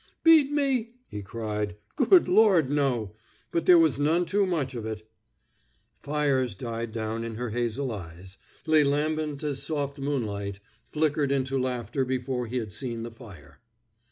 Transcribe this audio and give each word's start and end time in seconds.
"Beat 0.23 0.49
me?" 0.51 0.95
he 1.09 1.21
cried. 1.21 1.75
"Good 1.95 2.27
Lord, 2.27 2.71
no; 2.71 3.13
but 3.51 3.67
there 3.67 3.77
was 3.77 3.99
none 3.99 4.25
too 4.25 4.47
much 4.47 4.73
in 4.73 4.87
it." 4.87 5.07
Fires 6.01 6.55
died 6.55 6.91
down 6.91 7.23
in 7.23 7.35
her 7.35 7.51
hazel 7.51 7.91
eyes, 7.91 8.39
lay 8.65 8.83
lambent 8.83 9.43
as 9.43 9.61
soft 9.61 9.99
moonlight, 9.99 10.59
flickered 10.91 11.31
into 11.31 11.55
laughter 11.55 12.03
before 12.03 12.47
he 12.47 12.57
had 12.57 12.73
seen 12.73 13.03
the 13.03 13.11
fire. 13.11 13.59